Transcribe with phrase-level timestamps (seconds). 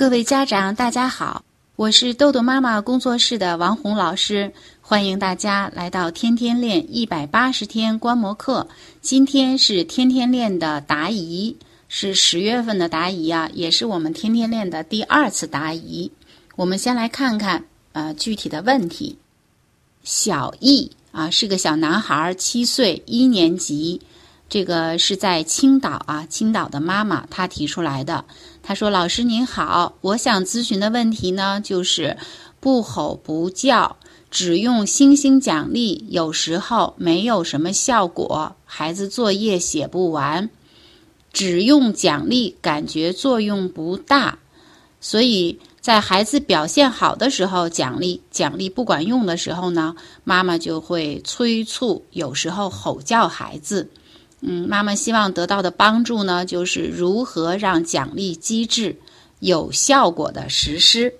[0.00, 1.44] 各位家长，大家好，
[1.76, 8.66] 我是豆豆妈妈工作室的王红老师，欢迎大家来到天天练一百八十天观摩课。
[9.02, 11.54] 今天是天天练的答疑，
[11.86, 16.10] 是十月份的答疑啊，也是我们天天练的第二次答疑。
[16.56, 19.18] 我们先来看看呃具体的问题。
[20.02, 24.00] 小易啊是个小男孩，七岁，一年级。
[24.50, 28.24] 这个是在青岛啊，青岛的妈妈她提出来的。
[28.64, 32.16] 她说：“老师您好，我想咨询的问题呢，就是
[32.58, 33.96] 不吼不叫，
[34.28, 40.50] 只用星星奖励，有时候没有什么效果，孩子作业写不完。
[41.32, 44.40] 只用奖励，感觉作用不大，
[45.00, 53.88] 所以在孩子表现好的时候奖励，奖励不管用的时候呢，妈妈就会催促，有时候吼叫孩子。”
[54.42, 58.96] 嗯，妈妈希望得到的帮助呢，就是如何让奖励机制
[59.38, 61.12] 有效果的实施。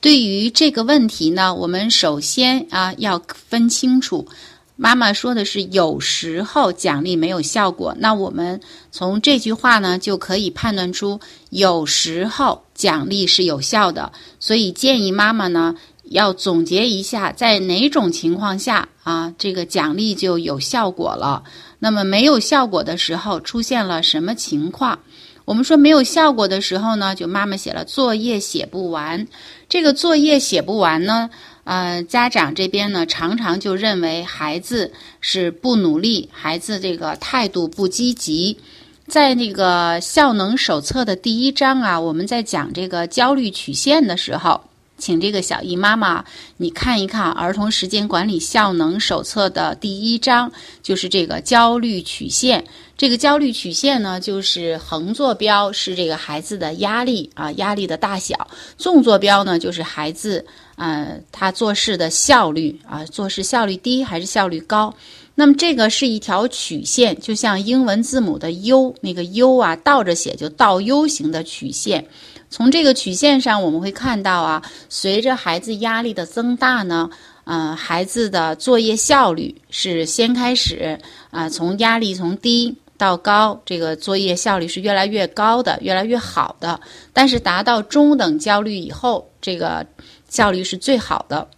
[0.00, 4.28] 对于这个问题呢，我们首先啊要分清楚，
[4.76, 8.60] 妈妈说的是有时候奖励没有效果，那我们
[8.92, 11.18] 从这句话呢就可以判断出
[11.50, 15.74] 有时候奖励是有效的，所以建议妈妈呢。
[16.10, 21.42] 要总结一下，在哪种情况下啊，这个奖励就有效果了？
[21.78, 24.98] 那么没有效果的时候，出现了什么情况？
[25.44, 29.26] 我们说没有效果的时候呢，就妈妈写了作业写不完。
[29.68, 31.30] 这个作业写不完呢，
[31.64, 38.58] 呃，家长这边呢，常常就认为孩子是不努力，孩子这个态度不积极。
[39.06, 44.60] 在那个效能手册的第一章啊，我们在讲这个焦虑曲线的时候。
[44.98, 46.24] 请这个小易妈妈，
[46.58, 52.64] 你看一看《儿童时间管理效能手册》的第一章，就是这个焦虑曲线。
[52.96, 58.34] 这个焦虑曲线呢，就是横坐标是这个孩子的压力啊，压力的大小；
[58.76, 64.92] 纵坐标呢，就是孩子呃他做事的效率啊，做事效率低还是效率高。
[65.36, 72.08] 那么这个是一条曲线，就像英文字母的 U，那个 U 啊，倒着写就倒 U 型的曲线。
[72.50, 77.10] 从这个曲线上，我们会看到啊，随着孩子压力的增大呢，
[77.44, 80.98] 呃，孩子的作业效率是先开始
[81.30, 86.80] 啊，从压力从低到高，这个作业效率是越来越高的，越来越好的。
[87.12, 89.86] 但是达到中等焦虑以后，这个
[90.28, 91.48] 效率是最好的。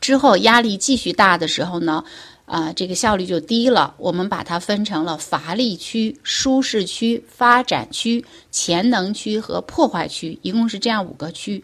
[0.00, 2.02] 之后压力继续大的时候呢？
[2.46, 3.94] 啊，这个效率就低了。
[3.96, 11.62] 我们把它分成了乏力区、舒适区、发展区、潜能区和破坏区，一共是这样五个区。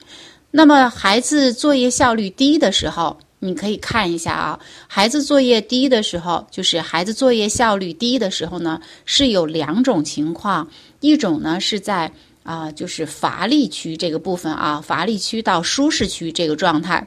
[0.51, 4.59] 那么孩子作业效率低的时候，你可以看一下啊，
[4.89, 10.69] 孩子作业低的时候，就是孩子作业效率低的时候呢，是有两种情况，
[11.01, 12.11] 一种呢是在
[12.43, 17.07] 啊，就是乏力区这个部分啊，乏力区到舒适区这个状态。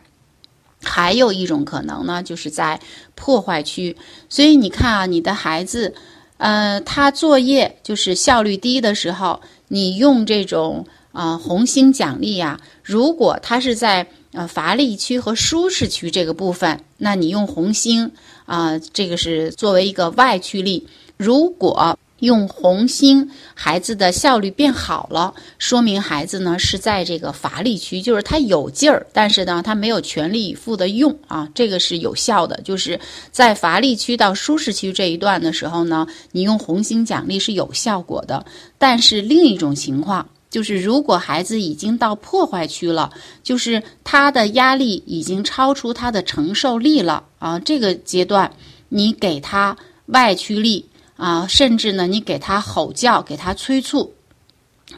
[0.83, 2.79] 还有一种可能呢，就是在
[3.15, 3.95] 破坏区。
[4.29, 5.95] 所以你看啊，你的孩子，
[6.37, 12.59] 呃，他作业就是效率低的时候，你用这种呃红星奖励呀。
[12.83, 18.11] 如果他是在呃乏力区和舒适区这个部分，那你用红星
[18.45, 20.87] 啊，这个是作为一个外驱力。
[21.17, 32.61] 如果用红星，孩子的效率变好了，说明孩子呢是在这个乏力区，就是他有劲儿，但是呢他没有全力以赴的用啊，这个是有效的。
[32.61, 32.97] 就是
[33.29, 38.45] 在乏力区到舒适区这一段的时候呢，你用红星奖励是有效果的。
[38.77, 43.11] 但是另一种情况就是，如果孩子已经到破坏区了，
[43.43, 48.53] 就是他的压力已经超出他的承受力了啊，这个阶段
[48.87, 50.85] 你给他外驱力。
[51.23, 54.13] 啊，甚至呢，你给他吼叫，给他催促，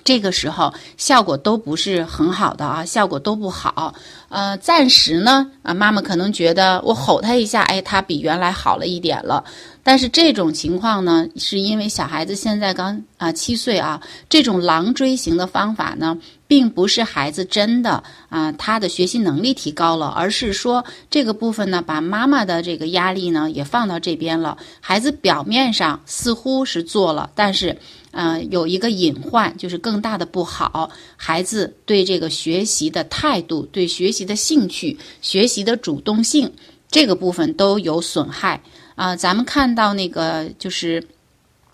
[0.03, 3.93] 这个时候效果都不是很好的啊，效果都不好。
[4.29, 9.43] 呃，暂时呢，啊，妈妈可能觉得我吼他一下，哎，他比原来好了一点了。
[9.83, 24.57] 但是这种情况呢，是因为小孩子现在刚啊七岁啊，这种狼追型的方法呢，并不是孩子真的啊他的学习能力提高了，而是说这个部分呢，把妈妈的这个压力呢也放到这边了。
[24.79, 27.77] 孩子表面上似乎是做了，但是
[28.11, 36.51] 嗯有一个隐患，就是更大的不好，孩子对这个学习的态度、对学习的兴趣、学习的主动性
[36.89, 38.61] 这个部分都有损害。
[38.95, 41.05] 啊，咱们看到那个就是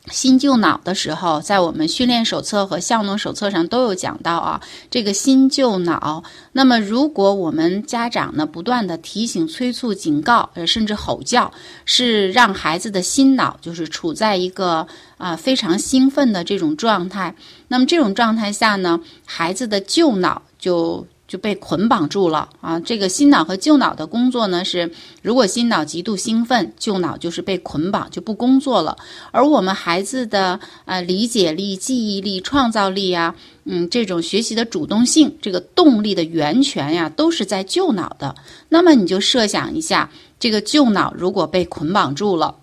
[0.07, 6.23] 新旧脑的时候，在我们训练手册和效能手册上都有讲到啊，这个新旧脑。
[6.53, 11.53] 那么，如果我们家长呢不断的提醒、催促、警告，甚至吼叫，
[11.85, 14.87] 是让孩子的新脑就是处在一个
[15.17, 17.35] 啊非常兴奋的这种状态。
[17.67, 21.05] 那么这种状态下呢，孩子的旧脑就。
[21.31, 22.77] 就被捆绑住了啊！
[22.81, 24.91] 这个新脑和旧脑的工作呢是，
[25.21, 28.97] 如果新脑极度兴奋，旧脑就是被捆绑，就不工作了。
[29.31, 33.33] 而我们孩子的呃理解力、记忆力、创造力啊，
[33.63, 38.35] 嗯，这种学习的主动性，这个动力的源泉呀，都是在旧脑的。
[38.67, 42.53] 那么你就设想一下，这个旧脑如果被捆绑住了，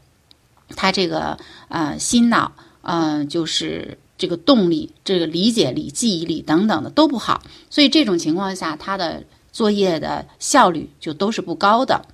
[0.76, 1.38] 它这个
[1.68, 3.96] 呃新脑，嗯，就是。
[4.18, 9.22] 这个动力、这个理解力、记忆力等等的都不好，所以这种情况下，他的
[9.52, 12.04] 作业的效率就都是不高的。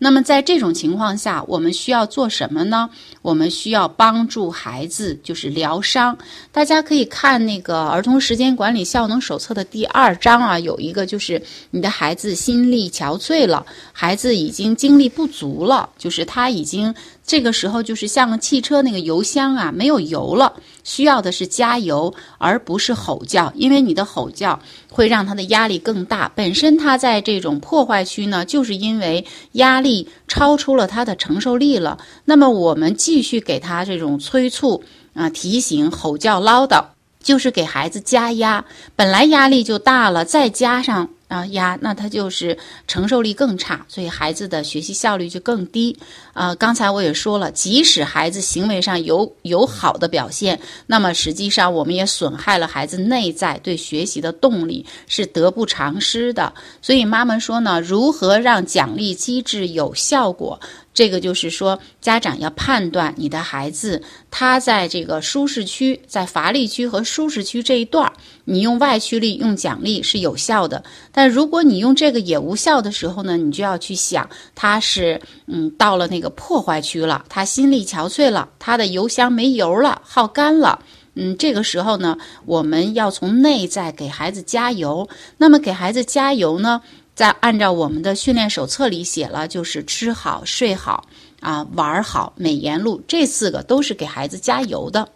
[0.00, 2.88] 那么在这种情况下，我们需要做什么呢？
[3.20, 6.16] 我们需要帮助孩子，就是疗伤。
[6.52, 16.94] 大家可以看那个《儿童时间管理效能手册》的第二章啊，有一个就是你的孩子心力憔悴了，孩子已经精力不足了，就是他已经。
[17.26, 20.54] 这个时候就是像汽车那个油箱啊，没有油了，
[20.88, 24.58] 需要的是加油，而不是吼叫，因为你的吼叫
[24.90, 26.32] 会让他的压力更大。
[26.34, 31.98] 本身他在这种破坏区呢，就是因为压力超出了他的承受力了。
[32.24, 34.82] 那么我们继续给他这种催促
[35.12, 36.82] 啊、提醒、吼叫、唠叨，
[37.22, 38.64] 就是给孩子加压。
[38.96, 41.10] 本来压力就大了，再加上。
[41.28, 42.56] 啊压，那他就是
[42.86, 45.94] 承受力更差，所以孩子的学习效率就更低。
[46.38, 56.54] 啊，刚才我也说了，即使孩子行为上有有好的表现，那么实际上我们也损害了孩子内在对学习的动力，是得不偿失的。
[56.80, 60.60] 所以妈妈说呢，如何让奖励机制有效果？
[60.94, 64.02] 这个就是说，家长要判断你的孩子
[64.32, 68.12] 他在这个舒适区、在乏力区和舒适区这一段儿，
[68.44, 70.82] 你用外驱力、用奖励是有效的。
[71.12, 80.80] 但如果你用这个也无效的时候呢，你就要去想，他是嗯到了那个破坏区了，他心力憔悴了，他的油箱没油了，耗干了。
[81.14, 82.16] 嗯，这个时候呢，
[82.46, 85.08] 我们要从内在给孩子加油。
[85.38, 86.82] 那么给孩子加油呢？
[87.14, 91.08] 在按照我们的训练手册里写了，就是吃好、睡好
[91.40, 95.08] 啊、玩好、美颜录这四个都是给孩子加油的。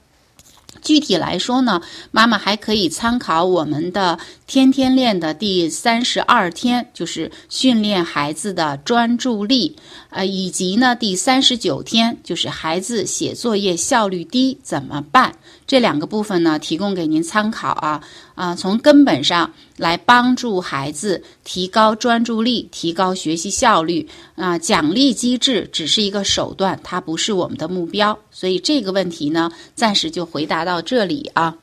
[0.82, 1.80] 具体来说呢，
[2.10, 4.18] 妈妈还可以参考我们的
[4.48, 9.76] 天天练的第三十二天，就是训练孩子的专注力，
[10.12, 15.34] 呃，以及呢第三十九天，就是孩子写作业效率低怎么办？
[15.66, 18.02] 这两个部分呢，提供给您参考啊
[18.34, 24.58] 啊，从根本上来帮助孩子提高专注力、提高学习效率啊。
[24.58, 28.18] 奖励机制只是一个手段，它不是我们的目标。
[28.30, 31.56] 所以这个问题呢，暂时就回答到这里啊。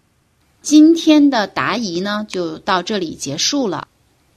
[0.63, 3.88] 今天的答疑呢，就到这里结束了。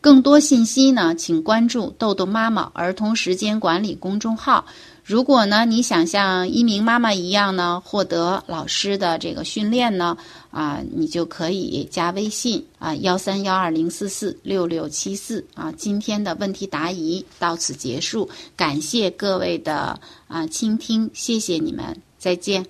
[0.03, 4.67] 更多信息呢，请关注“豆豆妈妈儿童时间管理”公众号。
[5.05, 10.17] 如果呢，你想像一鸣妈妈一样呢，获得老师的这个训练呢，
[10.51, 15.71] 啊，你就可以加微信啊，幺三幺二零四四六六七四啊。
[15.77, 22.67] 今天的问题答疑到此结束，感谢各位的啊倾听，谢谢你们，再见。